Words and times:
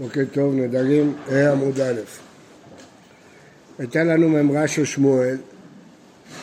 בוקר 0.00 0.24
טוב, 0.32 0.54
נדרים, 0.54 1.14
ה' 1.30 1.52
עמוד 1.52 1.80
א'. 1.80 2.00
הייתה 3.78 4.04
לנו 4.04 4.28
ממרה 4.28 4.68
של 4.68 4.84
שמואל, 4.84 5.36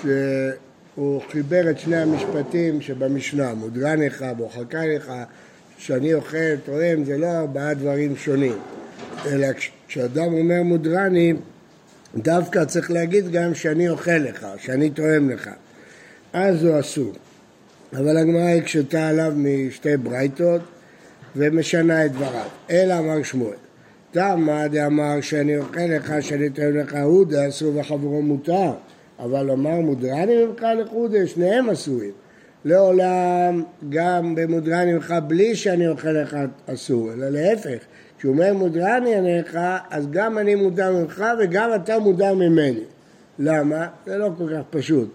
שהוא 0.02 1.22
חיבר 1.32 1.70
את 1.70 1.80
שני 1.80 1.98
המשפטים 1.98 2.82
שבמשנה, 2.82 3.54
מודרן 3.54 4.00
לך, 4.00 4.26
בוחקה 4.38 4.86
לך, 4.86 5.12
שאני 5.78 6.14
אוכל, 6.14 6.56
תורם, 6.66 7.04
זה 7.04 7.18
לא 7.18 7.28
ארבעה 7.28 7.74
דברים 7.74 8.16
שונים, 8.16 8.58
אלא 9.26 9.48
כשאדם 9.88 10.34
אומר 10.34 10.64
מודרני, 10.64 11.34
דווקא 12.16 12.66
צריך 12.66 12.92
להגיד 12.92 13.32
גם 13.32 13.54
שאני 13.54 13.90
אוכל 13.90 14.12
לך, 14.12 14.48
שאני 14.58 14.90
תורם 14.90 15.30
לך, 15.30 15.50
אז 16.34 16.64
הוא 16.64 16.80
אסור. 16.80 17.14
אבל 17.94 18.18
הגמרא 18.18 18.50
הקשתה 18.50 19.08
עליו 19.08 19.34
משתי 19.36 19.98
ברייתות, 19.98 20.62
ומשנה 21.36 22.06
את 22.06 22.12
דבריו. 22.12 22.48
אלא 22.70 23.00
אמר 23.00 23.24
שמואל, 23.24 23.56
תמה 24.12 24.68
דאמר 24.68 25.22
שאני 25.22 25.58
אוכל 25.58 25.80
לך, 25.80 26.14
שאני 26.22 26.48
אתן 26.48 26.72
לך 26.74 26.96
הודה, 27.04 27.48
אסור 27.48 27.78
וחברו 27.78 28.22
מותר, 28.22 28.72
אבל 29.20 29.52
אמר 29.52 29.80
מודרני 29.80 30.46
ממך 30.46 30.66
לחודה, 30.78 31.28
שניהם 31.28 31.70
אסורים. 31.70 32.12
לעולם 32.66 33.64
גם 33.90 34.36
במודרני 34.36 34.94
ממך 34.94 35.14
בלי 35.28 35.56
שאני 35.56 35.88
אוכל 35.88 36.12
לך 36.12 36.38
אסור, 36.68 37.14
אלא 37.14 37.30
להפך, 37.30 37.78
כשהוא 38.18 38.34
אומר 38.34 38.54
מודרני 38.54 39.40
לך, 39.40 39.60
אז 39.90 40.08
גם 40.12 40.38
אני 40.38 40.56
מודר 40.56 40.92
ממך 40.92 41.26
וגם 41.40 41.70
אתה 41.76 42.00
מודר 42.00 42.34
ממני. 42.34 42.84
למה? 43.40 43.88
זה 44.06 44.18
לא 44.18 44.30
כל 44.38 44.50
כך 44.54 44.62
פשוט. 44.70 45.10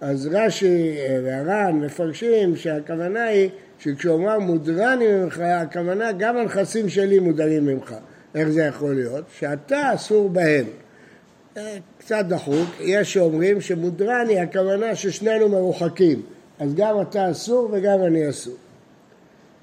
אז 0.00 0.28
רש"י 0.32 0.96
והר"ן 1.24 1.80
מפרשים 1.80 2.56
שהכוונה 2.56 3.24
היא 3.24 3.50
שכשהוא 3.78 4.16
אמר 4.16 4.38
מודרני 4.38 5.06
ממך, 5.12 5.40
הכוונה 5.40 6.12
גם 6.12 6.36
הנכסים 6.36 6.88
שלי 6.88 7.18
מודרים 7.18 7.66
ממך. 7.66 7.94
איך 8.34 8.48
זה 8.48 8.62
יכול 8.62 8.94
להיות? 8.94 9.24
שאתה 9.38 9.94
אסור 9.94 10.28
בהם. 10.28 10.64
אה, 11.56 11.76
קצת 11.98 12.24
דחוק, 12.28 12.68
יש 12.80 13.12
שאומרים 13.12 13.60
שמודרני, 13.60 14.40
הכוונה 14.40 14.94
ששנינו 14.94 15.48
מרוחקים. 15.48 16.22
אז 16.58 16.74
גם 16.74 17.00
אתה 17.00 17.30
אסור 17.30 17.68
וגם 17.72 18.02
אני 18.06 18.28
אסור. 18.28 18.54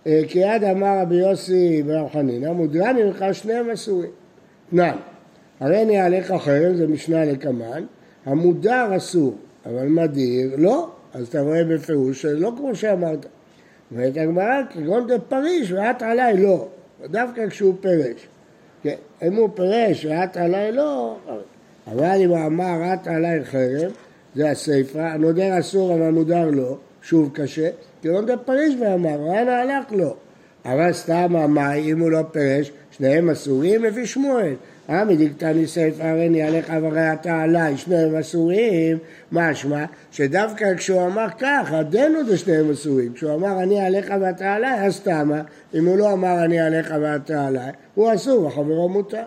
אה, 0.08 0.22
כי 0.28 0.44
עד 0.44 0.64
אמר 0.64 1.00
רבי 1.02 1.16
יוסי 1.16 1.84
ברב 1.84 2.10
חנינא, 2.14 2.52
מודרני 2.52 3.04
ממך 3.04 3.26
שניהם 3.32 3.70
אסורים. 3.70 4.12
תנן, 4.70 4.96
הרי 5.60 5.84
אני 5.84 6.00
עליך 6.00 6.34
חרם, 6.40 6.76
זה 6.76 6.88
משנה 6.88 7.26
לקמן, 7.26 7.84
המודר 8.26 8.98
אסור, 8.98 9.36
אבל 9.66 9.88
מדיר 9.88 10.56
לא, 10.58 10.90
אז 11.14 11.28
אתה 11.28 11.42
רואה 11.42 11.64
בפירוש 11.64 12.22
שלא 12.22 12.52
כמו 12.58 12.76
שאמרת. 12.76 13.26
אומרת 13.92 14.18
הגמרא, 14.18 14.62
כגון 14.70 15.08
דה 15.08 15.20
פריש 15.20 15.72
ואת 15.72 16.02
עליי 16.02 16.38
לא, 16.38 16.68
דווקא 17.06 17.50
כשהוא 17.50 17.76
פירש. 17.82 18.28
כן, 18.84 18.96
אם 19.28 19.36
הוא 19.36 19.50
פירש 19.56 20.06
ואת 20.06 20.38
עליי 20.38 20.72
לא, 20.72 21.18
אבל 21.88 22.22
אם 22.22 22.30
הוא 22.30 22.46
אמר 22.46 22.94
את 22.94 23.08
עליי 23.08 23.46
חרם, 23.46 23.92
זה 24.36 24.50
הסיפא, 24.50 25.00
הנודר 25.00 25.60
אסור 25.60 25.96
אבל 25.96 26.10
מודר 26.10 26.50
לא, 26.50 26.78
שוב 27.02 27.30
קשה, 27.34 27.70
כגון 28.02 28.26
דה 28.26 28.38
פריש 28.38 28.76
ואמר, 28.80 29.22
ואנה 29.22 29.62
הלך 29.62 29.86
לא. 29.92 30.16
אבל 30.66 30.94
סתם 30.94 31.36
אמר, 31.36 31.74
אם 31.76 32.00
הוא 32.00 32.12
לא 32.12 32.22
פירש, 32.32 32.72
שניהם 32.92 33.30
אסורים 33.30 33.84
לפי 33.84 34.06
שמואל. 34.06 34.54
עמי 34.90 35.16
דקתני 35.16 35.68
סייפה 35.68 36.10
הריני 36.10 36.44
עליך 36.44 36.74
והרי 36.82 37.14
אתה 37.14 37.42
עליי, 37.42 37.78
שניהם 37.78 38.16
אסורים, 38.16 38.98
משמע 39.32 39.86
שדווקא 40.12 40.76
כשהוא 40.76 41.06
אמר 41.06 41.28
כך, 41.40 41.70
הדנו 41.72 42.26
זה 42.26 42.38
שניהם 42.38 42.72
אסורים. 42.72 43.14
כשהוא 43.14 43.34
אמר 43.34 43.64
אני 43.64 43.86
עליך 43.86 44.14
ואתה 44.22 44.54
עליי, 44.54 44.86
אז 44.86 45.00
תמה, 45.00 45.42
אם 45.74 45.86
הוא 45.86 45.98
לא 45.98 46.14
אמר 46.14 46.46
אני 46.46 46.60
עליך 46.60 46.94
ואתה 47.02 47.48
עליי, 47.48 47.72
הוא 47.96 48.14
אסור 48.14 48.46
וחברו 48.46 48.90
מותר. 48.90 49.24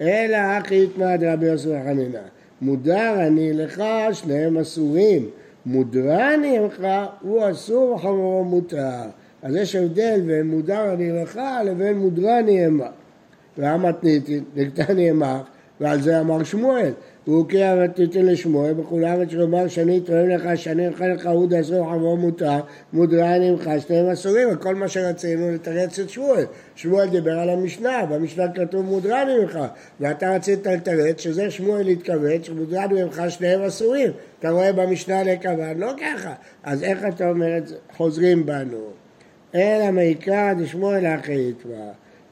אלא 0.00 0.36
אחי 0.36 0.84
יתמד 0.84 1.24
רבי 1.26 1.46
יוסף 1.46 1.66
וחנינא, 1.66 2.18
מודר 2.62 3.14
אני 3.26 3.52
לך, 3.52 3.82
שניהם 4.12 4.58
אסורים. 4.58 5.28
מודרני 5.66 6.58
ממך, 6.58 6.86
הוא 7.20 7.50
אסור 7.50 7.92
וחברו 7.92 8.44
מותר. 8.44 9.02
אז 9.42 9.56
יש 9.56 9.76
הבדל 9.76 10.20
בין 10.26 10.46
מודר 10.46 10.92
אני 10.92 11.12
לך 11.12 11.40
לבין 11.64 11.98
מודרני 11.98 12.64
המה. 12.64 12.88
והמתניתין, 13.58 14.44
נקטני 14.56 15.10
אמר, 15.10 15.40
ועל 15.80 16.00
זה 16.00 16.20
אמר 16.20 16.44
שמואל. 16.44 16.92
והוא 17.26 17.48
קרא 17.48 17.64
המתניתין 17.64 18.26
לשמואל, 18.26 18.72
בכולם 18.72 19.22
את 19.22 19.30
שאומר 19.30 19.68
שאני 19.68 20.00
תורם 20.00 20.28
לך, 20.28 20.48
שאני 20.54 20.88
אוכל 20.88 21.06
לך 21.06 21.26
עוד 21.26 21.54
אסור 21.54 21.90
חמור 21.90 22.18
מותר, 22.18 22.60
מודרני 22.92 23.50
ממך, 23.50 23.70
שניהם 23.86 24.06
אסורים, 24.06 24.48
וכל 24.52 24.74
מה 24.74 24.88
שרצינו 24.88 25.50
לתרץ 25.50 25.98
את 25.98 26.10
שמואל. 26.10 26.44
שמואל 26.74 27.08
דיבר 27.08 27.38
על 27.38 27.50
המשנה, 27.50 28.06
במשנה 28.06 28.44
כתוב 28.54 28.84
מודרני 28.84 29.38
ממך, 29.38 29.58
ואתה 30.00 30.34
רצית 30.34 30.66
לתרץ 30.66 31.20
שזה 31.20 31.50
שמואל 31.50 31.88
התכוון, 31.88 32.42
שמודרני 32.42 33.04
ממך 33.04 33.22
שניהם 33.28 33.62
אסורים. 33.62 34.10
אתה 34.38 34.50
רואה 34.50 34.72
במשנה 34.72 35.22
לכוון, 35.22 35.78
לא 35.78 35.92
ככה. 36.00 36.34
אז 36.64 36.82
איך 36.82 36.98
אתה 37.08 37.30
אומר 37.30 37.58
את 37.58 37.66
זה? 37.66 37.76
חוזרים 37.96 38.46
בנו. 38.46 38.90
אלא 39.54 39.90
מעיקרא 39.90 40.52
דשמואל 40.52 41.06
אחי 41.06 41.52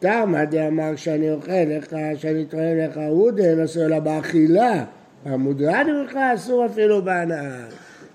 יתבע. 0.05 0.25
תמה 0.25 0.45
דאמר 0.45 0.97
שאני 0.97 1.31
אוכל 1.31 1.53
לך, 1.53 1.97
שאני 2.17 2.45
תורם 2.45 2.79
לך 2.79 2.97
עודן, 3.09 3.61
אסור 3.61 3.85
אלא 3.85 3.99
באכילה. 3.99 4.85
המודרני 5.25 5.93
ממך 5.93 6.19
אסור 6.35 6.67
אפילו 6.67 7.03
בהנאה. 7.03 7.67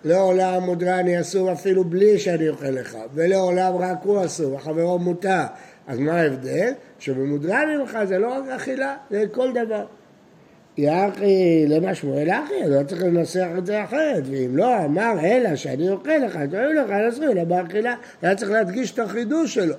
לעולם 0.05 0.63
מודרני 0.63 1.22
אסור 1.22 1.51
אפילו 1.51 1.83
בלי 1.83 2.19
שאני 2.19 2.49
אוכל 2.49 2.69
לך, 2.69 2.97
ולעולם 3.13 3.75
רק 3.75 3.97
הוא 4.03 4.25
אסור, 4.25 4.55
החברו 4.55 4.99
מותר. 4.99 5.44
אז 5.88 5.99
מה 5.99 6.22
ההבדל? 6.22 6.72
שבמודרני 6.99 7.78
ממך 7.78 7.97
זה 8.03 8.17
לא 8.17 8.33
רק 8.33 8.47
אכילה, 8.47 8.95
זה 9.09 9.23
כל 9.31 9.49
דבר. 9.53 9.85
יחי 10.78 11.66
למה 11.67 11.95
שמואל 11.95 12.29
אחי, 12.29 12.63
אז 12.63 12.72
לא 12.72 12.83
צריך 12.83 13.03
לנסח 13.03 13.47
את 13.57 13.66
זה 13.66 13.83
אחרת, 13.83 14.23
ואם 14.25 14.57
לא 14.57 14.85
אמר 14.85 15.13
אלא 15.23 15.55
שאני 15.55 15.89
אוכל 15.89 16.17
לך, 16.25 16.39
תורם 16.51 16.75
לך, 16.75 16.91
אסור 17.09 17.25
אלא 17.31 17.44
באכילה, 17.44 17.95
היה 18.22 18.35
צריך 18.35 18.51
להדגיש 18.51 18.91
את 18.91 18.99
החידוש 18.99 19.53
שלו. 19.53 19.75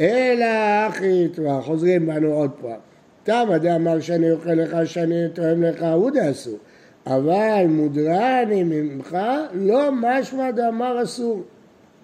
אלא 0.00 0.46
אחי 0.88 1.24
יתבע, 1.24 1.60
חוזרים 1.60 2.06
בנו 2.06 2.32
עוד 2.32 2.50
פעם. 2.60 2.78
תמה 3.22 3.58
דאמר 3.58 4.00
שאני 4.00 4.30
אוכל 4.30 4.50
לך, 4.52 4.76
שאני 4.84 5.28
תואם 5.32 5.62
לך, 5.62 5.82
הוא 5.82 6.10
דאסור. 6.10 6.58
אבל 7.06 7.64
מודרני 7.68 8.64
ממך, 8.64 9.18
לא 9.54 9.90
משמע 9.92 10.50
דאמר 10.50 11.02
אסור. 11.02 11.42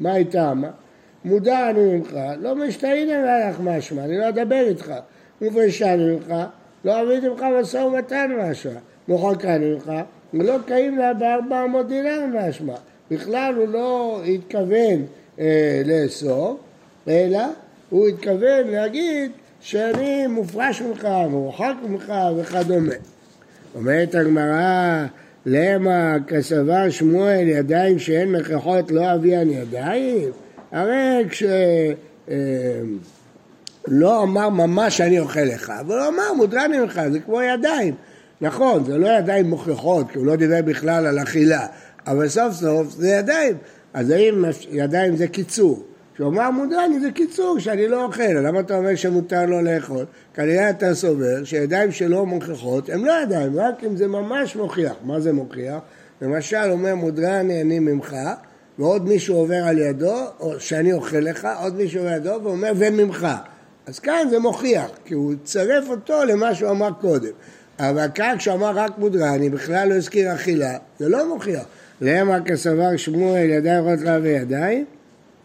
מה 0.01 0.13
היא 0.13 0.27
תמה? 0.27 0.71
מודרני 1.25 1.97
ממך, 1.97 2.17
לא 2.41 2.55
משתהינה 2.55 3.45
עליך 3.45 3.61
משמע, 3.61 4.05
אני 4.05 4.19
לא 4.19 4.29
אדבר 4.29 4.65
איתך. 4.69 4.93
מופרשני 5.41 6.15
ממך, 6.15 6.35
לא 6.85 7.03
אביא 7.03 7.29
ממך 7.29 7.45
משא 7.61 7.77
ומתן 7.77 8.31
משמע. 8.41 8.73
מוחקני 9.09 9.75
ממך, 9.75 9.93
ולא 10.35 10.57
קיים 10.67 10.99
לה 10.99 11.15
בארבע 11.15 11.67
מאות 11.67 11.89
דינר 11.89 12.21
משמע. 12.35 12.75
בכלל 13.11 13.55
הוא 13.57 13.69
לא 13.69 14.21
התכוון 14.25 15.07
אה, 15.39 15.83
לאסור, 15.85 16.59
אלא 17.09 17.41
הוא 17.91 18.09
התכוון 18.09 18.67
להגיד 18.67 19.31
שאני 19.61 20.27
מופרש 20.27 20.83
ממך, 20.83 21.09
מורחק 21.31 21.75
ממך 21.89 22.13
וכדומה. 22.37 22.95
אומרת 23.75 24.15
הגמרא, 24.15 25.07
למה 25.47 26.17
כסבר 26.27 26.91
שמואל 26.91 27.49
ידיים 27.49 27.99
שאין 27.99 28.33
מכרחות 28.33 28.91
לא 28.91 29.15
אביאן 29.15 29.51
ידיים? 29.51 30.31
הרי 30.73 31.25
כש... 31.31 31.43
אה, 32.31 32.81
לא 33.89 34.23
אמר 34.23 34.49
ממש 34.49 35.01
אני 35.01 35.19
אוכל 35.21 35.41
לך, 35.41 35.73
אבל 35.81 35.99
הוא 35.99 36.09
אמר 36.09 36.33
מודרני 36.37 36.79
ממך, 36.79 37.01
זה 37.13 37.21
כמו 37.21 37.43
ידיים. 37.43 37.95
נכון, 38.41 38.85
זה 38.85 38.99
לא 38.99 39.09
ידיים 39.09 39.51
מוכיחות, 39.51 40.11
כי 40.11 40.19
הוא 40.19 40.27
לא 40.27 40.37
דיבר 40.37 40.63
בכלל 40.65 41.07
על 41.07 41.23
אכילה, 41.23 41.67
אבל 42.07 42.29
סוף 42.29 42.53
סוף 42.53 42.91
זה 42.91 43.09
ידיים. 43.09 43.57
אז 43.95 44.11
האם 44.11 44.45
ידיים 44.71 45.17
זה 45.17 45.29
קיצור? 45.29 45.85
כשהוא 46.19 46.31
אמר 46.31 46.51
מודרני 46.51 47.01
זה 47.01 47.11
קיצור, 47.11 47.59
שאני 47.59 47.89
לא 47.89 48.05
אוכל, 48.05 48.23
למה 48.23 48.61
אתה 48.61 48.77
אומר 48.77 48.95
שמותר 48.95 49.47
לו 49.47 49.63
לאכול? 49.63 50.05
כנראה 50.35 50.71
אתה 50.71 50.95
סובר 50.95 51.45
שידיים 51.45 51.93
שלא 51.93 52.27
מוכיחות 52.27 52.91
הם 52.91 53.05
לא 53.05 53.13
ידיים, 53.23 53.61
רק 53.61 53.85
אם 53.85 53.97
זה 53.97 54.09
ממש 54.09 54.57
מוכיח. 54.57 54.93
מה 55.05 55.21
זה 55.21 55.33
מוכיח? 55.33 55.79
למשל 56.23 56.71
אומר 56.71 56.95
מודרני 56.95 57.61
אני 57.61 57.79
ממך, 57.79 58.17
ועוד 58.79 59.09
מישהו 59.09 59.37
עובר 59.37 59.65
על 59.65 59.79
ידו, 59.79 60.17
או 60.41 60.61
שאני 60.61 60.93
אוכל 60.93 61.17
לך, 61.17 61.49
עוד 61.63 61.77
מישהו 61.77 61.99
עובר 61.99 62.13
על 62.13 62.17
ידו 62.17 62.41
ואומר 62.43 62.73
וממך. 62.77 63.29
אז 63.87 63.99
כאן 63.99 64.27
זה 64.31 64.39
מוכיח, 64.39 64.91
כי 65.05 65.15
הוא 65.15 65.35
צרף 65.45 65.89
אותו 65.89 66.25
למה 66.25 66.55
שהוא 66.55 66.71
אמר 66.71 66.91
קודם. 67.01 67.33
אבל 67.79 68.07
כאן 68.15 68.35
כשהוא 68.39 68.55
אמר 68.55 68.71
רק 68.75 68.99
מודרני, 68.99 69.51
בכלל 69.51 69.89
לא 69.89 69.95
הזכיר 69.95 70.35
אכילה, 70.35 70.79
זה 70.99 71.09
לא 71.09 71.29
מוכיח. 71.29 71.65
למה 72.01 72.41
כסבר 72.41 72.97
שמואל 72.97 73.51
ידיים 73.51 73.81
יכולות 73.81 74.01
לה 74.01 74.19
וידיים? 74.23 74.85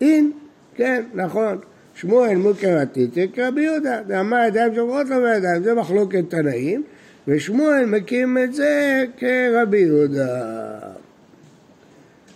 אין. 0.01 0.31
כן, 0.75 1.03
נכון. 1.13 1.57
שמואל 1.95 2.35
מוקר 2.35 2.77
עתיתק 2.77 3.39
רבי 3.39 3.61
יהודה, 3.61 4.01
ואמר 4.07 4.37
ידיים 4.47 4.75
שעוברות 4.75 5.09
לו 5.09 5.15
בידיים, 5.21 5.63
זה 5.63 5.73
מחלוקת 5.73 6.29
תנאים, 6.29 6.83
ושמואל 7.27 7.85
מקים 7.85 8.37
את 8.37 8.53
זה 8.53 9.03
כרבי 9.17 9.79
יהודה. 9.79 10.79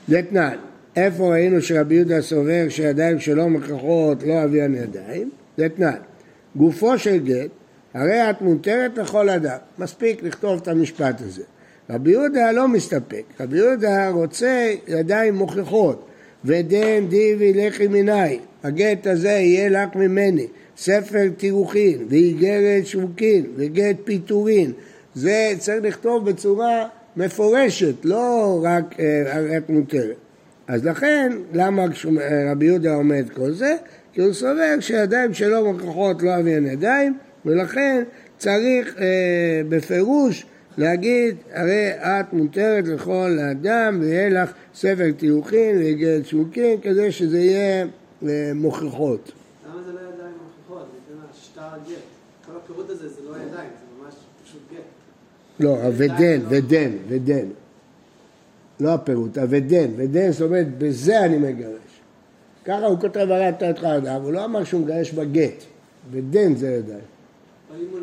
תנאי. 0.09 0.55
איפה 0.95 1.31
ראינו 1.31 1.61
שרבי 1.61 1.95
יהודה 1.95 2.21
סובר 2.21 2.65
שידיים 2.69 3.19
שלא 3.19 3.49
מכרחות 3.49 4.23
לא 4.23 4.43
אביאן 4.43 4.75
ידיים? 4.75 5.29
תנאי. 5.55 5.93
גופו 6.55 6.97
של 6.97 7.17
גט, 7.17 7.49
הרי 7.93 8.29
את 8.29 8.41
מותרת 8.41 8.97
לכל 8.97 9.29
אדם. 9.29 9.57
מספיק 9.79 10.23
לכתוב 10.23 10.59
את 10.61 10.67
המשפט 10.67 11.21
הזה. 11.21 11.43
רבי 11.89 12.11
יהודה 12.11 12.51
לא 12.51 12.67
מסתפק, 12.67 13.23
רבי 13.39 13.57
יהודה 13.57 14.09
רוצה 14.09 14.73
ידיים 14.87 15.35
מוכיחות, 15.35 16.06
ודן 16.45 17.07
די 17.09 17.24
יהוי 17.24 17.53
ליכי 17.53 17.87
מינאי, 17.87 18.39
הגט 18.63 19.07
הזה 19.07 19.29
יהיה 19.29 19.69
לך 19.69 19.95
ממני, 19.95 20.47
ספר 20.77 21.29
תירוכין, 21.37 22.05
ואיגרת 22.09 22.85
שבוקין, 22.85 23.45
וגט 23.55 23.95
פטורין, 24.03 24.71
זה 25.15 25.53
צריך 25.57 25.83
לכתוב 25.83 26.29
בצורה 26.29 26.87
מפורשת, 27.17 28.05
לא 28.05 28.59
רק 28.63 28.95
הרי 29.25 29.57
את 29.57 29.69
מותרת. 29.69 30.15
אז 30.67 30.85
לכן, 30.85 31.31
למה 31.53 31.85
רבי 32.51 32.65
יהודה 32.65 32.93
עומד 32.93 33.29
כל 33.33 33.51
זה? 33.51 33.75
כי 34.13 34.21
הוא 34.21 34.33
סובר 34.33 34.79
שידיים 34.79 35.33
שלו 35.33 35.73
מוכיחות 35.73 36.23
לא 36.23 36.39
אביהן 36.39 36.65
ידיים, 36.65 37.17
ולכן 37.45 38.03
צריך 38.37 38.95
אה, 38.99 39.61
בפירוש 39.69 40.45
להגיד, 40.77 41.35
הרי 41.53 41.91
את 41.91 42.33
מותרת 42.33 42.87
לכל 42.87 43.37
האדם 43.41 43.97
ויהיה 44.01 44.29
לך 44.29 44.51
ספר 44.75 45.11
טיוחין 45.17 45.77
ויגד 45.77 46.25
שוקין 46.25 46.81
כדי 46.81 47.11
שזה 47.11 47.39
יהיה 47.39 47.85
אה, 48.27 48.51
מוכיחות. 48.55 49.31
למה 49.67 49.81
זה 49.83 49.93
לא 49.93 49.99
ידיים 49.99 50.33
מוכיחות? 50.43 50.87
זה 51.09 51.39
שטר 51.41 51.61
הגט. 51.61 52.01
כל 52.45 52.51
הפירוט 52.63 52.89
הזה 52.89 53.09
זה 53.09 53.21
לא 53.29 53.35
ידיים, 53.35 53.49
זה 53.51 54.03
ממש 54.03 54.13
פשוט 54.45 54.61
גט. 54.73 54.79
לא, 55.59 55.77
ודן, 55.97 56.39
ודן, 56.49 56.91
ודן. 57.07 57.47
לא 58.79 58.93
הפירוט, 58.93 59.37
הוודן, 59.37 59.87
ודן 59.97 60.31
זאת 60.31 60.41
אומרת, 60.41 60.77
בזה 60.77 61.25
אני 61.25 61.37
מגרש. 61.37 62.01
ככה 62.65 62.85
הוא 62.85 62.99
כותב 62.99 63.17
הרי 63.17 63.49
אתה 63.49 63.69
את 63.69 63.83
אדם, 63.83 64.21
הוא 64.21 64.33
לא 64.33 64.45
אמר 64.45 64.63
שהוא 64.63 64.81
מגרש 64.81 65.11
בגט, 65.11 65.63
ודן 66.11 66.55
זה 66.55 66.67
ידיים. 66.67 67.16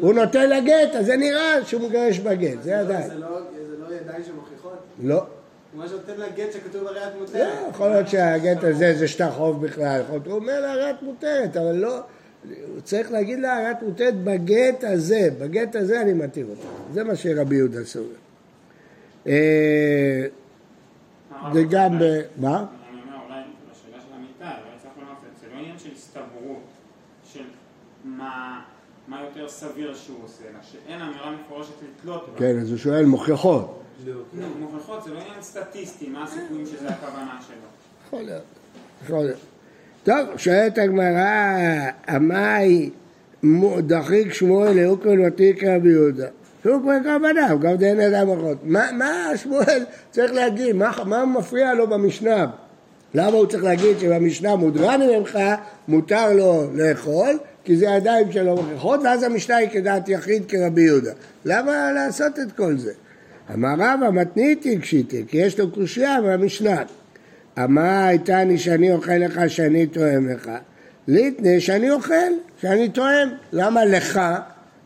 הוא 0.01 0.15
נותן 0.15 0.51
לגט, 0.51 0.95
אז 0.95 1.07
זה 1.07 1.17
נראה 1.17 1.65
שהוא 1.65 1.89
מגרש 1.89 2.19
בגט, 2.19 2.63
זה 2.63 2.71
ידיים. 2.71 3.09
זה 3.09 3.19
לא 3.19 3.95
ידיים 4.01 4.25
שמוכיחות? 4.25 4.79
לא. 5.03 5.27
מה 5.75 5.89
שנותן 5.89 6.13
לגט 6.17 6.53
שכתוב 6.53 6.87
הרי 6.87 7.07
את 7.07 7.13
מותרת. 7.21 7.35
לא, 7.35 7.69
יכול 7.71 7.89
להיות 7.89 8.09
שהגט 8.09 8.65
הזה 8.65 8.95
זה 8.99 9.09
שטר 9.09 9.31
חוב 9.31 9.67
בכלל, 9.67 10.03
הוא 10.09 10.33
אומר 10.33 10.61
לה 10.61 10.73
הרי 10.73 10.91
את 10.91 11.03
מותרת, 11.03 11.57
אבל 11.57 11.73
לא, 11.73 12.01
הוא 12.49 12.81
צריך 12.85 13.13
להגיד 13.13 13.39
לה 13.39 13.57
הרי 13.57 13.71
את 13.71 13.83
מותרת 13.83 14.15
בגט 14.15 14.85
הזה, 14.85 15.29
בגט 15.39 15.77
הזה 15.77 16.01
אני 16.01 16.13
מתיר 16.13 16.47
אותה. 16.51 16.67
זה 16.93 17.05
מה 17.05 17.17
שרבי 17.17 17.57
יהודה 17.57 17.85
סובר. 17.85 18.15
אה, 19.27 20.27
זה 21.53 21.63
גם 21.71 21.99
ב... 21.99 22.03
מה? 22.37 22.67
אני 22.91 23.01
אומר, 23.01 23.17
אולי 23.27 23.43
בשאלה 23.71 24.03
של 24.03 24.15
המיטה, 24.15 24.45
אולי 24.45 24.79
צריך 24.83 24.93
לומר, 24.99 25.13
זה 25.41 25.47
לא 25.55 25.59
עניין 25.59 25.79
של 25.79 25.91
הסתברות, 25.97 26.63
של 27.33 27.45
מה... 28.05 28.63
מה 29.09 29.21
יותר 29.23 29.49
סביר 29.49 29.95
שהוא 29.95 30.17
עושה, 30.25 30.45
אלא 30.51 30.59
שאין 30.63 31.01
אמירה 31.01 31.31
מפורשת 31.31 31.73
לתלות 31.83 32.29
בה. 32.33 32.39
כן, 32.39 32.59
אז 32.61 32.71
הוא 32.71 32.79
שואל 32.79 33.05
מוכיחות. 33.05 33.81
נו, 34.33 34.49
מוכיחות 34.59 35.05
זה 35.05 35.15
לא 35.15 35.19
עניין 35.19 35.43
סטטיסטי, 35.43 36.09
מה 36.09 36.25
הסיכויים 36.25 36.67
שזה 36.67 36.89
הכוונה 36.89 37.39
שלו. 37.47 37.57
יכול 38.07 38.21
להיות, 38.21 38.43
יכול 39.05 39.25
להיות. 39.25 39.39
טוב, 40.05 40.37
שואלת 40.37 40.79
הגמרא, 40.79 41.91
עמאי 42.09 42.91
דחיק 43.81 44.33
שמואל 44.33 44.73
לאוקרן 44.73 45.27
ותיק 45.27 45.65
רבי 45.65 45.91
יהודה. 45.91 46.27
שהוא 46.63 46.83
כבר 46.83 46.93
כוונה, 47.03 47.55
גם 47.61 47.77
דין 47.77 48.01
אדם 48.01 48.31
אחות. 48.31 48.59
מה 48.65 49.31
שמואל 49.37 49.85
צריך 50.11 50.33
להגיד? 50.33 50.77
מה 51.07 51.25
מפריע 51.25 51.75
לו 51.75 51.87
במשנה? 51.87 52.47
למה 53.15 53.37
הוא 53.37 53.47
צריך 53.47 53.65
להגיד 53.65 53.99
שבמשנה 53.99 54.57
מודרן 54.57 55.01
ממך, 55.03 55.39
מותר 55.89 56.33
לו 56.33 56.65
לאכול, 56.75 57.39
כי 57.65 57.77
זה 57.77 57.87
ידיים 57.87 58.33
שלו 58.33 58.57
מוכיחות, 58.57 59.01
ואז 59.05 59.23
המשנה 59.23 59.57
היא 59.57 59.69
כדעת 59.69 60.09
יחיד 60.09 60.43
כרבי 60.49 60.83
יהודה. 60.83 61.13
למה 61.45 61.93
לעשות 61.93 62.39
את 62.39 62.53
כל 62.53 62.77
זה? 62.79 62.93
אמר 63.55 63.75
רבא 63.79 64.11
מתניתי 64.11 64.79
קשיתי, 64.79 65.25
כי 65.29 65.37
יש 65.37 65.61
לו 65.61 65.71
קושייה 65.71 66.21
מהמשנה. 66.21 66.83
אמר 67.65 68.05
הייתני 68.07 68.59
שאני 68.59 68.93
אוכל 68.93 69.13
לך 69.13 69.41
שאני 69.49 69.87
תואם 69.87 70.29
לך. 70.29 70.51
ליתנה 71.09 71.61
שאני 71.61 71.91
אוכל, 71.91 72.33
שאני 72.61 72.89
תואם. 72.89 73.29
למה 73.53 73.85
לך? 73.85 74.21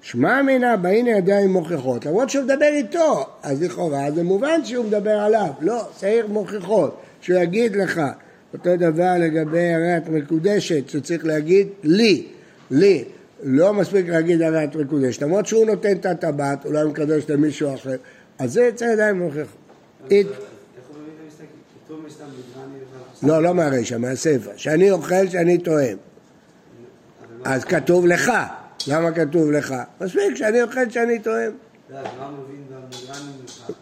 שמע 0.02 0.42
מינה 0.42 0.76
באין 0.76 1.06
ידיים 1.06 1.52
מוכיחות. 1.52 2.06
למרות 2.06 2.30
שהוא 2.30 2.44
מדבר 2.44 2.68
איתו, 2.72 3.26
אז 3.42 3.62
לכאורה 3.62 4.10
זה 4.14 4.22
מובן 4.22 4.64
שהוא 4.64 4.84
מדבר 4.84 5.18
עליו. 5.18 5.48
לא, 5.60 5.88
צריך 5.96 6.26
מוכיחות. 6.28 7.00
שהוא 7.20 7.38
יגיד 7.38 7.76
לך. 7.76 8.00
אותו 8.52 8.76
דבר 8.76 9.14
לגבי 9.18 9.72
הרי 9.72 9.96
את 9.96 10.08
מקודשת, 10.08 10.88
שצריך 10.88 11.24
להגיד 11.24 11.68
לי. 11.82 12.26
לי. 12.70 13.04
לא 13.42 13.74
מספיק 13.74 14.08
להגיד 14.08 14.42
הרי 14.42 14.64
את 14.64 14.76
מקודשת. 14.76 15.22
למרות 15.22 15.46
שהוא 15.46 15.66
נותן 15.66 15.92
את 15.92 16.06
הטבעת, 16.06 16.66
אולי 16.66 16.82
הוא 16.82 16.90
מקדש 16.90 17.22
למישהו 17.28 17.74
אחר. 17.74 17.96
אז 18.38 18.52
זה 18.52 18.62
יצא 18.62 18.84
ידיים 18.84 19.18
מוכיחות. 19.18 19.58
לא, 23.22 23.42
לא 23.42 23.54
מהרשע, 23.54 23.98
מהסיפא. 23.98 24.50
שאני 24.56 24.90
אוכל, 24.90 25.28
שאני 25.28 25.58
תואם. 25.58 25.96
אז 27.44 27.64
כתוב 27.64 28.06
לך. 28.06 28.32
למה 28.88 29.12
כתוב 29.12 29.50
לך? 29.50 29.74
מספיק 30.00 30.34
שאני 30.34 30.62
אוכל, 30.62 30.90
שאני 30.90 31.18
תואם. 31.18 31.50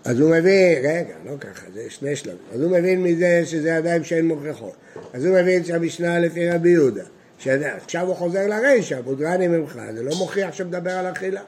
אז 0.05 0.21
הוא 0.21 0.31
מבין, 0.31 0.79
רגע, 0.79 1.15
לא 1.25 1.37
ככה, 1.41 1.67
זה 1.75 1.83
שני 1.89 2.17
שלבים. 2.17 2.39
אז 2.55 2.61
הוא 2.61 2.71
מבין 2.71 3.03
מזה 3.03 3.43
שזה 3.45 3.69
ידיים 3.69 4.05
שאין 4.05 4.29
מוכיחות. 4.29 4.75
אז 5.13 5.25
הוא 5.25 5.41
מבין 5.41 5.65
שהמשנה 5.65 6.19
לפי 6.19 6.51
רבי 6.51 6.71
יהודה. 6.71 7.05
עכשיו 7.45 8.07
הוא 8.07 8.15
חוזר 8.15 8.47
לרישא, 8.47 9.01
בודרני 9.01 9.49
ממך, 9.49 9.79
זה 9.95 10.03
לא 10.03 10.17
מוכיח 10.17 10.55
שמדבר 10.55 10.93
על 10.93 11.13
אכילה. 11.13 11.41
אף 11.41 11.47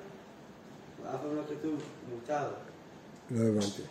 פעם 1.23 1.37
לא 1.37 1.43
כתוב 1.49 1.83
מותר. 2.11 2.49
לא 3.31 3.49
הבנתי. 3.49 3.83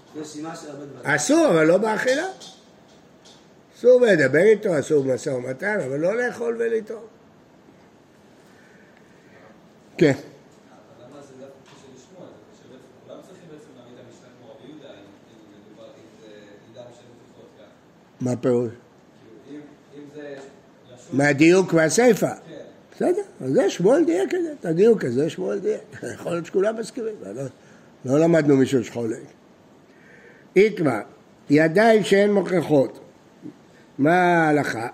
אסור, 1.04 1.48
אבל 1.50 1.64
לא 1.64 1.78
באכילה. 1.78 2.28
אסור 3.78 4.02
לדבר 4.02 4.40
איתו, 4.40 4.80
אסור 4.80 5.04
במשא 5.04 5.30
ומתן, 5.30 5.80
אבל 5.86 6.00
לא 6.00 6.16
לאכול 6.16 6.56
ולטעום. 6.60 7.04
כן. 9.98 10.14
מה 18.22 18.32
הפירוש? 18.32 18.72
מהדיוק 21.14 21.74
והסיפא. 21.74 22.32
בסדר, 22.96 23.22
אז 23.42 23.52
זה 23.52 23.70
שמואל 23.70 24.06
דייק 24.06 24.36
את 24.36 24.44
זה, 24.44 24.52
את 24.60 24.66
הדיוק 24.66 25.06
הזה 25.06 25.30
שמואל 25.30 25.60
דייק. 25.60 25.82
יכול 26.14 26.32
להיות 26.32 26.46
שכולם 26.46 26.76
מסכימים, 26.80 27.14
לא, 27.36 27.44
לא 28.06 28.20
למדנו 28.20 28.58
מישהו 28.58 28.84
שחולק. 28.84 29.18
איתמר, 30.56 31.00
ידיים 31.50 32.04
שאין 32.04 32.34
מוכיחות. 32.34 33.00
מה 33.98 34.14
ההלכה? 34.14 34.88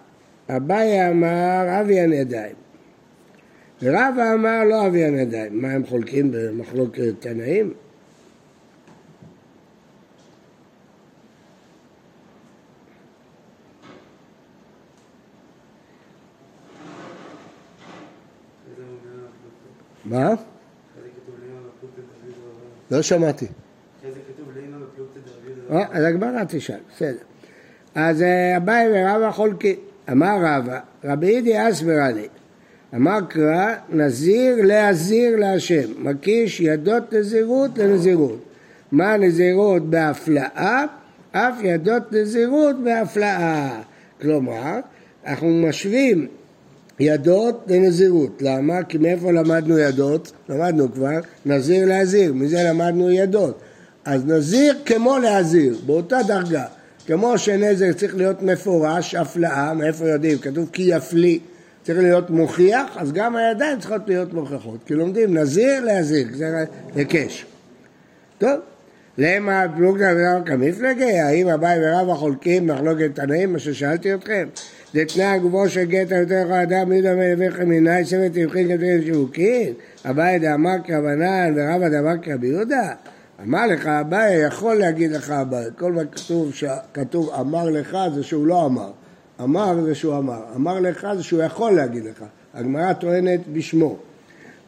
אביי 0.50 1.10
אמר 1.10 1.82
אביאן 1.82 2.14
ידיים. 2.14 2.56
ורבא 3.82 4.34
אמר 4.34 4.64
לא 4.64 4.88
אביאן 4.88 5.20
ידיים. 5.20 5.62
מה 5.62 5.72
הם 5.72 5.86
חולקים 5.86 6.32
במחלוקת 6.32 7.14
תנאים? 7.20 7.74
מה? 20.14 20.34
לא 22.92 23.02
שמעתי. 23.02 23.46
אז 25.70 26.04
הגמרא 26.04 26.44
תשאל, 26.48 26.76
בסדר. 26.96 27.18
אז 27.96 28.22
אה, 28.22 28.58
אביי 28.58 28.88
ורבא 28.94 29.32
חולקים. 29.32 29.76
אמר 30.12 30.38
רבא, 30.42 30.80
רבי 31.04 31.28
אידי 31.28 31.70
אסברה 31.70 32.12
לי. 32.12 32.28
אמר 32.96 33.20
קרא, 33.30 33.76
נזיר 33.90 34.56
להזיר 34.66 35.36
להשם, 35.36 36.04
מקיש 36.04 36.60
ידות 36.60 37.14
נזירות 37.14 37.78
לנזירות. 37.78 38.40
מה 38.92 39.18
נזירות 39.18 39.90
בהפלאה? 39.90 40.86
אף 41.32 41.56
ידות 41.62 42.12
נזירות 42.12 42.84
בהפלאה. 42.84 43.82
כלומר, 44.22 44.80
אנחנו 45.26 45.50
משווים 45.50 46.28
ידות 47.00 47.64
לנזירות. 47.68 48.42
למה? 48.42 48.84
כי 48.84 48.98
מאיפה 48.98 49.32
למדנו 49.32 49.78
ידות? 49.78 50.32
למדנו 50.50 50.94
כבר, 50.94 51.20
נזיר 51.46 51.88
להזיר, 51.88 52.34
מזה 52.34 52.64
למדנו 52.64 53.12
ידות. 53.12 53.60
אז 54.06 54.26
נזיר 54.26 54.74
כמו 54.86 55.18
להזיר, 55.20 55.78
באותה 55.86 56.20
דרגה. 56.28 56.66
כמו 57.06 57.38
שנזר 57.38 57.94
צריך 57.94 58.16
להיות 58.16 58.42
מפורש, 58.42 59.16
הפלאה, 59.16 59.74
מאיפה 59.74 60.08
יודעים? 60.08 60.38
כתוב 60.38 60.70
כי 60.74 60.84
יפליא, 60.86 61.40
צריך 61.84 62.00
להיות 62.00 62.30
מוכיח, 62.30 62.98
אז 62.98 63.12
גם 63.12 63.36
הידיים 63.36 63.80
צריכות 63.80 64.02
להיות 64.08 64.34
מוכיחות. 64.34 64.80
כי 64.86 64.94
לומדים 64.94 65.38
נזיר 65.38 65.86
להזיר, 65.86 66.28
זה 66.34 66.66
היקש. 66.96 67.46
טוב, 68.38 68.60
למה 69.18 69.66
פלוגתא 69.76 70.14
ולמה 70.16 70.46
כמפלגי? 70.46 71.20
האם 71.20 71.48
אביי 71.48 71.80
ורבא 71.82 72.14
חולקים 72.14 72.68
מחלוקת 72.68 73.16
תנאים, 73.16 73.54
מה 73.54 73.60
ששאלתי 73.60 74.14
אתכם? 74.14 74.48
דתנא 74.96 75.24
הגופו 75.24 75.70
של 75.70 75.84
גט 75.84 76.12
היותר 76.12 76.46
לך 76.46 76.52
אדם 76.52 76.90
מיהודה 76.90 77.16
מלוויכם 77.16 77.70
מנאי 77.70 78.06
סבת 78.06 78.32
תבחין 78.34 78.68
כתבי 78.68 79.02
שיווקין? 79.06 79.74
אביי 80.10 80.40
דאמר 80.40 80.76
כרבנן 80.84 81.54
ורבא 81.56 81.90
דאמר 81.90 82.18
כרבי 82.22 82.48
יהודה? 82.48 82.94
אמר 83.44 83.68
לך 83.68 83.88
אביי, 83.88 84.36
יכול 84.36 84.76
להגיד 84.76 85.12
לך 85.12 85.32
אביי, 85.32 85.66
כל 85.78 85.92
מה 85.92 86.02
כתוב, 86.06 86.52
כתוב 86.94 87.30
אמר 87.40 87.70
לך 87.70 87.98
זה 88.16 88.24
שהוא 88.24 88.48
לא 88.48 88.66
אמר, 88.66 88.92
אמר 89.42 89.82
זה 89.82 89.96
שהוא 89.96 90.18
אמר, 90.18 90.42
אמר 90.56 90.80
לך 90.80 91.08
זה 91.18 91.24
שהוא 91.24 91.44
יכול 91.44 91.72
להגיד 91.72 92.04
לך, 92.04 92.24
הגמרא 92.54 92.94
טוענת 92.94 93.40
בשמו. 93.54 93.98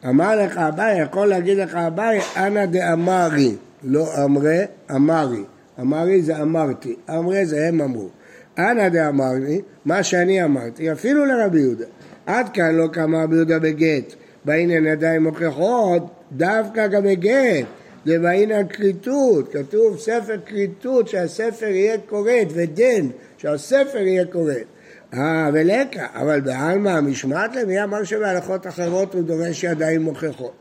אמר 0.08 0.44
לך 0.44 0.58
אביי, 0.58 1.00
יכול 1.00 1.26
להגיד 1.26 1.58
לך 1.58 1.74
אביי, 1.74 2.20
אנא 2.36 2.66
דאמרי, 2.66 3.54
לא 3.86 4.24
אמרי, 4.24 4.60
אמרי. 4.90 5.42
אמרי 5.80 6.22
זה 6.22 6.42
אמרתי, 6.42 6.96
אמרי 7.10 7.46
זה 7.46 7.68
הם 7.68 7.80
אמרו. 7.80 8.08
אנא 8.58 8.88
דאמרי, 8.88 9.60
מה 9.84 10.02
שאני 10.02 10.44
אמרתי, 10.44 10.92
אפילו 10.92 11.24
לרבי 11.24 11.60
יהודה. 11.60 11.84
עד 12.26 12.48
כאן 12.48 12.74
לא 12.74 12.86
קמה 12.92 13.22
רבי 13.22 13.36
יהודה 13.36 13.58
בגט, 13.58 14.14
בעניין 14.44 14.86
ידיים 14.86 15.22
מוכיחות, 15.22 16.02
דווקא 16.32 16.86
גם 16.86 17.02
בגט. 17.02 17.66
בעניין 18.06 18.68
כריתות, 18.68 19.52
כתוב 19.52 19.98
ספר 19.98 20.36
כריתות 20.46 21.08
שהספר 21.08 21.66
יהיה 21.66 21.98
כורת 22.08 22.46
ודן 22.54 23.06
שהספר 23.38 23.98
יהיה 23.98 24.24
כורת. 24.24 24.64
אה, 25.14 25.50
ולקה, 25.52 26.06
אבל 26.14 26.40
בעלמא 26.40 26.88
המשמעת 26.88 27.56
למי 27.56 27.82
אמר 27.82 28.04
שבהלכות 28.04 28.66
אחרות 28.66 29.14
הוא 29.14 29.22
דורש 29.22 29.64
ידיים 29.64 30.02
מוכיחות. 30.02 30.52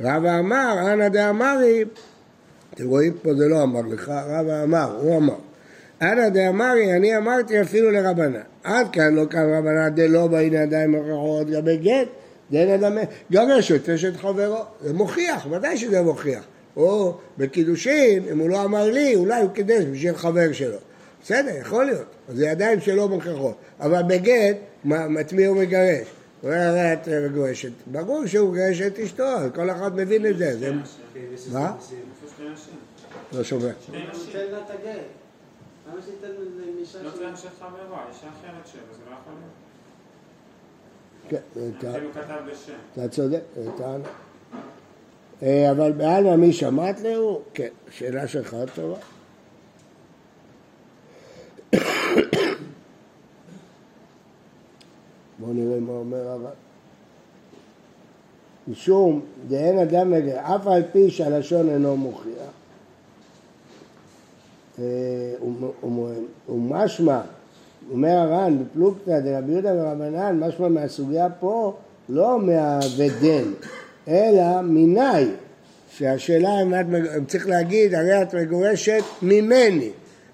רבא 0.00 0.38
אמר, 0.38 0.92
אנא 0.92 1.08
דאמרי, 1.08 1.84
אתם 2.74 2.86
רואים 2.86 3.12
פה 3.22 3.34
זה 3.34 3.48
לא 3.48 3.62
אמר 3.62 3.80
לך, 3.80 4.08
רבא 4.08 4.62
אמר, 4.62 4.98
הוא 5.00 5.16
אמר. 5.16 5.34
אנא 6.02 6.28
דאמרי, 6.28 6.96
אני 6.96 7.16
אמרתי 7.16 7.60
אפילו 7.60 7.90
לרבנן. 7.90 8.40
עד 8.64 8.86
כאן 8.92 9.14
לא 9.14 9.24
קם 9.24 9.46
רבנן 9.58 9.88
דלא 9.94 10.26
בעניין 10.26 10.62
ידיים 10.62 10.90
מוכיחות 10.90 11.50
לגבי 11.50 11.76
גט, 11.76 12.08
דין 12.50 12.70
אדם, 12.70 12.98
גרש 13.32 13.72
את 13.72 13.88
אשת 13.88 14.16
חברו. 14.16 14.58
זה 14.80 14.92
מוכיח, 14.92 15.46
ודאי 15.50 15.76
שזה 15.76 16.02
מוכיח. 16.02 16.44
או 16.76 17.14
בקידושין, 17.38 18.22
אם 18.32 18.38
הוא 18.38 18.50
לא 18.50 18.64
אמר 18.64 18.90
לי, 18.90 19.14
אולי 19.14 19.42
הוא 19.42 19.50
קידש 19.50 19.84
בשביל 19.84 20.14
חבר 20.14 20.52
שלו. 20.52 20.78
בסדר, 21.22 21.56
יכול 21.60 21.84
להיות. 21.84 22.06
זה 22.28 22.46
ידיים 22.46 22.80
שלו 22.80 23.08
מוכיחות. 23.08 23.54
אבל 23.80 24.02
בגט, 24.02 24.56
את 25.20 25.32
מי 25.32 25.44
הוא 25.44 25.56
מגרש? 25.56 26.06
הוא 26.42 26.50
אומר, 26.50 26.62
הרי 26.62 26.92
את 26.92 27.08
מגורשת. 27.08 27.72
ברור 27.86 28.26
שהוא 28.26 28.52
מגרש 28.52 28.80
את 28.80 28.98
אשתו, 28.98 29.24
כל 29.54 29.70
אחד 29.70 29.96
מבין 29.96 30.26
את 30.26 30.38
זה. 30.38 30.72
מה? 31.52 31.76
לא 33.32 33.44
שומע. 33.44 33.72
כן, 41.28 41.40
אתה 42.92 43.08
צודק, 43.08 43.40
טענה. 43.76 44.04
אה, 45.42 45.70
אבל 45.70 45.92
בעלמא 45.92 46.36
מי 46.36 46.52
שמעת 46.52 47.00
לו? 47.00 47.42
כן, 47.54 47.68
שאלה 47.90 48.28
שלך 48.28 48.56
טובה. 48.74 48.96
בואו 55.42 55.52
נראה 55.52 55.80
מה 55.80 55.92
אומר 55.92 56.28
הרב. 56.28 56.40
משום 58.68 59.20
דאין 59.48 59.78
אדם 59.78 60.14
נגד, 60.14 60.34
אף 60.34 60.66
על 60.66 60.82
פי 60.92 61.10
שהלשון 61.10 61.68
אינו 61.68 61.96
מוכיח, 61.96 62.50
אה, 64.78 64.84
ומשמע, 66.48 67.20
אומר 67.90 68.08
הר"ן, 68.08 68.58
בפלוגתא 68.58 69.20
דרבי 69.20 69.52
יהודה 69.52 69.72
ורבנן, 69.74 70.40
משמע 70.40 70.68
מהסוגיה 70.68 71.28
פה, 71.40 71.76
לא 72.08 72.38
מהוודן, 72.38 73.44
אלא 74.08 74.62
מיני, 74.62 75.24
שהשאלה 75.90 76.62
אם 76.62 77.24
צריך 77.24 77.48
להגיד, 77.48 77.94
הרי 77.94 78.22
את 78.22 78.34
מגורשת 78.34 79.02
ממני, 79.22 79.90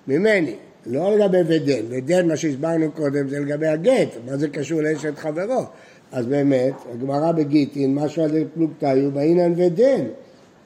ממני, 0.09 0.57
לא 0.89 1.17
לגבי 1.17 1.41
ודן, 1.47 1.83
ודן 1.89 2.29
מה 2.29 2.37
שהסברנו 2.37 2.93
קודם 2.93 3.29
זה 3.29 3.41
לגבי 3.41 3.67
הגט, 3.67 4.09
מה 4.27 4.37
זה 4.37 4.49
קשור 4.49 4.81
לאשת 4.81 5.19
חברו, 5.19 5.65
אז 6.13 6.27
באמת, 6.27 6.75
הגמרא 6.93 7.33
בגיטין, 7.33 7.95
משהו 7.95 8.25
על 8.25 8.31
פלוגתיו, 8.55 9.11
באינן 9.11 9.53
ודן, 9.57 10.05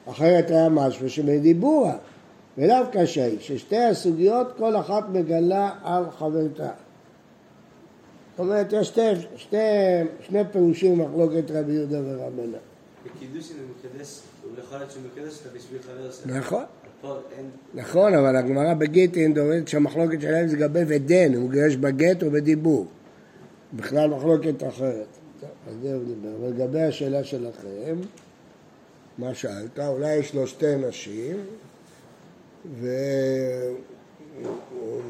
אחרת 0.05 0.51
היה 0.51 0.69
משהו 0.69 1.09
שבדיבורה, 1.09 1.97
ולאו 2.57 2.85
קשי, 2.91 3.39
ששתי 3.39 3.77
הסוגיות 3.77 4.47
כל 4.57 4.75
אחת 4.75 5.03
מגלה 5.09 5.69
על 5.83 6.03
חברתה. 6.17 6.69
זאת 8.31 8.39
אומרת, 8.39 8.73
יש 8.73 8.87
שתי, 8.87 9.01
שתי, 9.35 9.57
שני 10.27 10.39
פירושים 10.51 10.99
מחלוקת 10.99 11.51
רבי 11.51 11.73
יהודה 11.73 11.99
ורבנה. 12.05 12.57
בקידושין 13.05 13.57
הוא 13.57 13.67
מקדש, 13.77 14.19
הוא 14.43 14.51
יכול 14.59 14.77
להיות 14.77 14.91
שהוא 14.91 15.03
מקדש 15.13 15.37
אותה 15.37 15.57
בשביל 15.57 15.81
חבר 15.81 16.11
שלו. 16.11 16.37
נכון. 16.37 16.63
נכון, 17.73 18.13
אבל 18.13 18.35
הגמרא 18.35 18.73
בגיטין 18.73 19.33
דורשת 19.33 19.67
שהמחלוקת 19.67 20.21
שלהם 20.21 20.47
זה 20.47 20.57
לגבי 20.57 20.79
ודן, 20.87 21.33
הוא 21.33 21.51
גירש 21.51 21.75
בגט 21.75 22.23
או 22.23 22.31
בדיבור. 22.31 22.87
בכלל 23.73 24.09
מחלוקת 24.09 24.63
אחרת. 24.67 25.07
אז 25.67 25.75
זה 25.81 25.93
הוא 25.93 26.03
דיבר. 26.03 26.35
אבל 26.39 26.47
לגבי 26.47 26.81
השאלה 26.81 27.23
שלכם, 27.23 27.95
מה 29.17 29.33
שאלת, 29.33 29.79
אולי 29.79 30.15
יש 30.15 30.35
לו 30.35 30.47
שתי 30.47 30.75
נשים, 30.75 31.37
והוא 32.79 33.41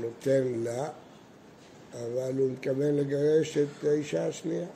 נותן 0.01 0.43
לה, 0.63 0.87
אבל 1.93 2.37
הוא 2.37 2.51
מתכוון 2.51 2.95
לגרש 2.95 3.57
את 3.57 3.83
האישה 3.83 4.27
השנייה. 4.27 4.67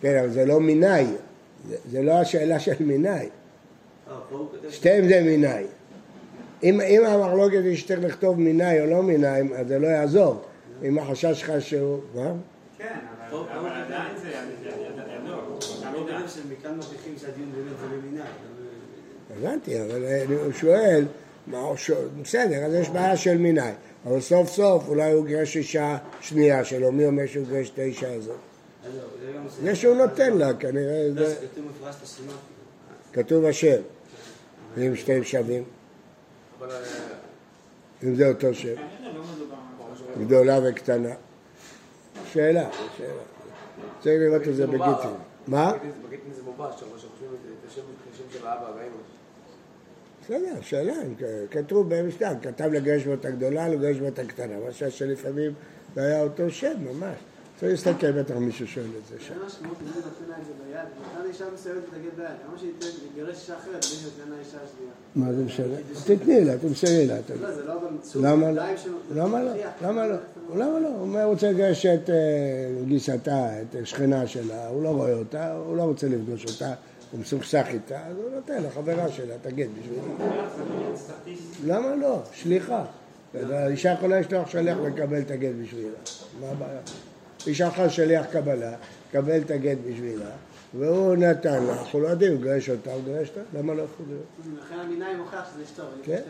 כן, 0.00 0.18
אבל 0.18 0.30
זה 0.30 0.44
לא 0.44 0.60
מיני, 0.60 1.04
זה 1.90 2.02
לא 2.02 2.12
השאלה 2.12 2.60
של 2.60 2.72
מיני. 2.80 3.28
שתיהם 4.70 5.08
זה 5.08 5.22
מיני. 5.22 5.64
אם, 6.62 6.80
אם 6.80 7.04
המחלוקת 7.06 7.60
היא 7.64 7.76
שצריך 7.76 8.00
לכתוב 8.00 8.40
מיני 8.40 8.80
או 8.80 8.86
לא 8.86 9.02
מיני, 9.02 9.54
אז 9.56 9.68
זה 9.68 9.78
לא 9.78 9.86
יעזור. 9.86 10.42
אם 10.84 10.98
החשש 10.98 11.40
שלך 11.40 11.52
שהוא... 11.58 12.00
מה? 12.14 12.32
כן, 12.78 12.98
אבל 13.30 13.70
עדיין 13.70 14.16
זה 14.22 14.28
ידוע. 14.28 15.38
הבנתי, 19.38 19.82
אבל 19.82 20.04
הוא 20.44 20.52
שואל, 20.52 21.04
בסדר, 22.22 22.64
אז 22.64 22.74
יש 22.74 22.88
בעיה 22.88 23.16
של 23.16 23.38
מיני. 23.38 23.70
אבל 24.06 24.20
סוף 24.20 24.48
סוף 24.48 24.88
אולי 24.88 25.12
הוא 25.12 25.26
גירש 25.26 25.56
אישה 25.56 25.96
שנייה 26.20 26.64
שלו, 26.64 26.92
מי 26.92 27.06
אומר 27.06 27.26
שהוא 27.26 27.46
גירש 27.46 27.70
את 27.70 27.78
האישה 27.78 28.12
הזאת? 28.14 28.36
זה 29.62 29.74
שהוא 29.74 29.96
נותן 29.96 30.38
לה, 30.38 30.54
כנראה 30.54 31.08
זה... 31.14 31.36
כתוב 33.12 33.44
השם, 33.44 33.80
ואם 34.74 34.96
שתיהם 34.96 35.24
שווים. 35.24 35.64
אם 38.04 38.14
זה 38.14 38.28
אותו 38.28 38.54
שם. 38.54 38.74
גדולה 40.20 40.58
וקטנה. 40.64 41.14
שאלה, 42.32 42.68
שאלה. 42.96 43.22
צריך 44.00 44.20
לראות 44.20 44.48
את 44.48 44.56
זה 44.56 44.66
בגיטין. 44.66 45.10
מה? 45.46 45.72
בגיטין 46.06 46.32
זה 46.36 46.42
מובש, 46.42 46.74
אבל 46.82 46.98
שחושבים 46.98 47.30
את 47.62 47.70
השם 47.70 48.38
של 48.38 48.46
האבא 48.46 48.70
והאמא. 48.76 48.96
בסדר, 50.24 50.60
שאלה, 50.60 50.94
כתוב 51.50 51.94
במשנה, 51.94 52.40
כתב 52.42 52.64
לגרש 52.64 53.04
בו 53.04 53.14
את 53.14 53.24
הגדולה, 53.24 53.68
לגרש 53.68 53.96
בו 53.96 54.08
את 54.08 54.18
הקטנה, 54.18 54.54
מה 54.58 54.90
שלפעמים 54.90 55.54
זה 55.94 56.00
היה 56.00 56.22
אותו 56.22 56.50
שם 56.50 56.74
ממש. 56.80 57.16
צריך 57.60 57.72
להסתכל, 57.72 58.12
בטח 58.12 58.34
מישהו 58.34 58.66
שואל 58.66 58.84
את 58.84 59.08
זה 59.08 59.24
שם. 59.24 59.34
מה 65.14 65.32
זה 65.32 65.44
משנה? 65.44 65.74
תתני 66.06 66.44
לה, 66.44 66.58
תמסרי 66.58 67.06
לה. 67.06 67.16
למה 68.14 68.50
לא? 68.50 68.62
למה 69.14 69.42
לא? 69.42 69.52
למה 69.82 70.06
לא? 70.06 70.16
למה 70.54 70.78
לא? 70.78 70.88
הוא 70.88 71.22
רוצה 71.22 71.50
לגרש 71.50 71.86
את 71.86 72.10
גיסתה, 72.88 73.62
את 73.62 73.76
השכנה 73.82 74.26
שלה, 74.26 74.68
הוא 74.68 74.82
לא 74.82 74.88
רואה 74.88 75.12
אותה, 75.12 75.52
הוא 75.52 75.76
לא 75.76 75.82
רוצה 75.82 76.08
לפגוש 76.08 76.44
אותה. 76.44 76.74
הוא 77.12 77.20
מסוכסך 77.20 77.66
איתה, 77.68 78.06
אז 78.06 78.16
הוא 78.16 78.30
נותן 78.34 78.62
לחברה 78.62 79.08
שלה 79.08 79.34
את 79.34 79.46
הגט 79.46 79.68
בשבילה. 79.80 80.02
למה 81.66 81.94
לא? 81.94 82.22
שליחה. 82.32 82.84
האישה 83.50 83.92
יכולה 83.92 84.20
לשלוח 84.20 84.50
שליח 84.50 84.78
לקבל 84.78 85.20
את 85.20 85.30
הגט 85.30 85.52
בשבילה. 85.62 85.98
מה 86.40 86.48
הבעיה? 86.48 86.80
אישה 87.46 87.68
אחת 87.68 87.90
שליח 87.90 88.26
קבלה, 88.32 88.72
קבל 89.12 89.40
את 89.40 89.50
הגט 89.50 89.78
בשבילה, 89.90 90.30
והוא 90.78 91.16
נתן 91.16 91.64
לה, 91.64 91.72
אנחנו 91.72 92.00
לא 92.00 92.08
יודעים, 92.08 92.40
גרש 92.40 92.70
אותה, 92.70 92.92
הוא 92.92 93.02
גרש 93.06 93.28
אותה, 93.28 93.40
למה 93.58 93.74
לא 93.74 93.82
יכול 93.82 94.06
להיות? 94.08 94.58
לכן 94.64 94.78
המינאי 94.78 95.14
מוכיח 95.14 95.48
שזה 95.54 95.82
כן, 96.02 96.20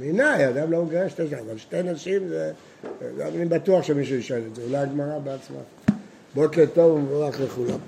מינאי, 0.00 0.48
אדם 0.48 0.72
לא 0.72 0.84
מגרש 0.84 1.12
את 1.20 1.30
זה, 1.30 1.40
אבל 1.40 1.58
שתי 1.58 1.82
נשים 1.82 2.28
זה, 2.28 2.52
אני 3.20 3.44
בטוח 3.44 3.82
שמישהו 3.82 4.16
ישאל 4.16 4.42
את 4.50 4.54
זה, 4.54 4.62
אולי 4.62 4.76
הגמרא 4.76 5.18
בעצמה. 5.18 5.60
בוקר 6.34 6.64
טוב 6.74 6.92
ומבורך 6.92 7.40
לכולם. 7.40 7.78